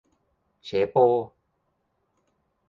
[0.65, 0.95] เฉโป?